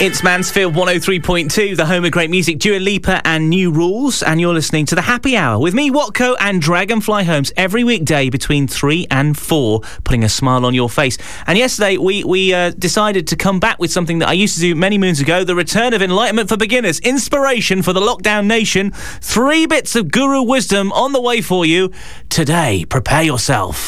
It's 0.00 0.22
Mansfield 0.22 0.74
103.2, 0.74 1.76
the 1.76 1.84
home 1.84 2.04
of 2.04 2.12
great 2.12 2.30
music, 2.30 2.60
Dua 2.60 2.78
Lipa 2.78 3.20
and 3.26 3.50
New 3.50 3.72
Rules, 3.72 4.22
and 4.22 4.40
you're 4.40 4.54
listening 4.54 4.86
to 4.86 4.94
the 4.94 5.02
Happy 5.02 5.36
Hour 5.36 5.58
with 5.58 5.74
me, 5.74 5.90
Watco, 5.90 6.36
and 6.38 6.62
Dragonfly 6.62 7.24
Holmes 7.24 7.52
every 7.56 7.82
weekday 7.82 8.30
between 8.30 8.68
3 8.68 9.08
and 9.10 9.36
4, 9.36 9.80
putting 10.04 10.22
a 10.22 10.28
smile 10.28 10.64
on 10.64 10.72
your 10.72 10.88
face. 10.88 11.18
And 11.48 11.58
yesterday, 11.58 11.96
we, 11.96 12.22
we 12.22 12.54
uh, 12.54 12.70
decided 12.78 13.26
to 13.26 13.34
come 13.36 13.58
back 13.58 13.80
with 13.80 13.90
something 13.90 14.20
that 14.20 14.28
I 14.28 14.34
used 14.34 14.54
to 14.54 14.60
do 14.60 14.76
many 14.76 14.98
moons 14.98 15.18
ago 15.18 15.42
the 15.42 15.56
return 15.56 15.92
of 15.92 16.00
enlightenment 16.00 16.48
for 16.48 16.56
beginners, 16.56 17.00
inspiration 17.00 17.82
for 17.82 17.92
the 17.92 18.00
lockdown 18.00 18.46
nation, 18.46 18.92
three 18.92 19.66
bits 19.66 19.96
of 19.96 20.12
guru 20.12 20.42
wisdom 20.42 20.92
on 20.92 21.12
the 21.12 21.20
way 21.20 21.40
for 21.40 21.66
you. 21.66 21.90
Today, 22.28 22.84
prepare 22.84 23.24
yourself. 23.24 23.84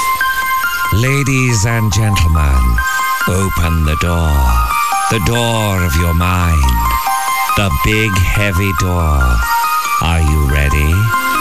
Ladies 0.93 1.65
and 1.67 1.93
gentlemen, 1.93 2.77
open 3.29 3.85
the 3.85 3.97
door. 4.01 4.70
The 5.11 5.19
door 5.27 5.83
of 5.85 5.97
your 5.97 6.15
mind. 6.15 6.63
The 7.57 7.69
big 7.85 8.13
heavy 8.17 8.71
door. 8.79 9.19
Are 10.03 10.21
you 10.21 10.49
ready? 10.49 10.93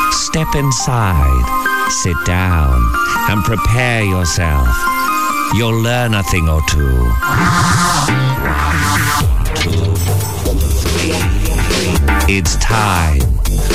Step 0.10 0.56
inside, 0.56 1.92
sit 1.92 2.18
down, 2.26 2.82
and 3.30 3.44
prepare 3.44 4.04
yourself. 4.04 4.76
You'll 5.54 5.80
learn 5.84 6.16
a 6.16 6.24
thing 6.24 6.50
or 6.50 6.62
two. 6.68 7.12
It's 12.28 12.56
time 12.56 13.22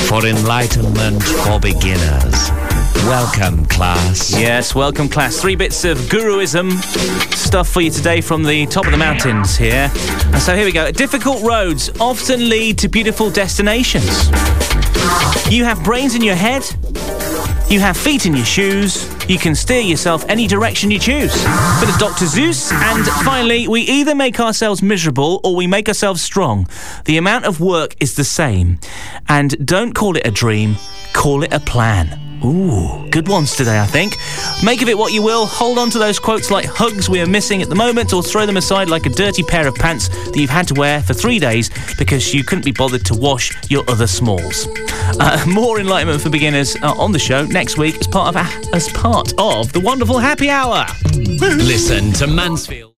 for 0.08 0.26
enlightenment 0.26 1.22
for 1.22 1.60
beginners. 1.60 2.50
Welcome, 3.06 3.66
class. 3.66 4.32
Yes, 4.32 4.74
welcome, 4.74 5.10
class. 5.10 5.38
Three 5.38 5.56
bits 5.56 5.84
of 5.84 5.98
guruism 6.08 6.72
stuff 7.34 7.68
for 7.68 7.82
you 7.82 7.90
today 7.90 8.22
from 8.22 8.42
the 8.42 8.64
top 8.64 8.86
of 8.86 8.92
the 8.92 8.96
mountains 8.96 9.58
here. 9.58 9.90
And 10.24 10.40
so 10.40 10.56
here 10.56 10.64
we 10.64 10.72
go. 10.72 10.90
Difficult 10.90 11.42
roads 11.42 11.90
often 12.00 12.48
lead 12.48 12.78
to 12.78 12.88
beautiful 12.88 13.28
destinations. 13.30 14.28
You 15.50 15.64
have 15.64 15.84
brains 15.84 16.14
in 16.14 16.22
your 16.22 16.34
head, 16.34 16.64
you 17.68 17.78
have 17.78 17.98
feet 17.98 18.24
in 18.24 18.34
your 18.34 18.46
shoes, 18.46 19.06
you 19.28 19.38
can 19.38 19.54
steer 19.54 19.82
yourself 19.82 20.24
any 20.30 20.46
direction 20.46 20.90
you 20.90 20.98
choose. 20.98 21.34
Bit 21.80 21.90
of 21.90 21.98
Dr. 21.98 22.24
Seuss, 22.24 22.72
and 22.72 23.06
finally, 23.22 23.68
we 23.68 23.82
either 23.82 24.14
make 24.14 24.40
ourselves 24.40 24.82
miserable 24.82 25.42
or 25.44 25.54
we 25.54 25.66
make 25.66 25.88
ourselves 25.88 26.22
strong. 26.22 26.66
The 27.04 27.18
amount 27.18 27.44
of 27.44 27.60
work 27.60 27.96
is 28.00 28.16
the 28.16 28.24
same. 28.24 28.78
And 29.28 29.66
don't 29.66 29.92
call 29.92 30.16
it 30.16 30.26
a 30.26 30.30
dream, 30.30 30.76
call 31.12 31.42
it 31.42 31.52
a 31.52 31.60
plan. 31.60 32.23
Ooh, 32.44 33.08
good 33.08 33.26
ones 33.26 33.56
today, 33.56 33.80
I 33.80 33.86
think. 33.86 34.16
Make 34.62 34.82
of 34.82 34.88
it 34.88 34.98
what 34.98 35.12
you 35.14 35.22
will. 35.22 35.46
Hold 35.46 35.78
on 35.78 35.88
to 35.90 35.98
those 35.98 36.18
quotes 36.18 36.50
like 36.50 36.66
hugs 36.66 37.08
we 37.08 37.20
are 37.20 37.26
missing 37.26 37.62
at 37.62 37.70
the 37.70 37.74
moment, 37.74 38.12
or 38.12 38.22
throw 38.22 38.44
them 38.44 38.58
aside 38.58 38.90
like 38.90 39.06
a 39.06 39.08
dirty 39.08 39.42
pair 39.42 39.66
of 39.66 39.74
pants 39.74 40.08
that 40.08 40.36
you've 40.36 40.50
had 40.50 40.68
to 40.68 40.74
wear 40.74 41.02
for 41.02 41.14
three 41.14 41.38
days 41.38 41.70
because 41.96 42.34
you 42.34 42.44
couldn't 42.44 42.64
be 42.64 42.72
bothered 42.72 43.04
to 43.06 43.14
wash 43.14 43.50
your 43.70 43.82
other 43.88 44.06
smalls. 44.06 44.68
Uh, 45.18 45.42
more 45.48 45.80
enlightenment 45.80 46.20
for 46.20 46.28
beginners 46.28 46.76
uh, 46.82 46.92
on 46.98 47.12
the 47.12 47.18
show 47.18 47.46
next 47.46 47.78
week 47.78 47.96
as 47.98 48.06
part 48.06 48.36
of 48.36 48.74
as 48.74 48.88
part 48.90 49.32
of 49.38 49.72
the 49.72 49.80
wonderful 49.80 50.18
happy 50.18 50.50
hour. 50.50 50.84
Listen 51.40 52.12
to 52.12 52.26
Mansfield. 52.26 52.92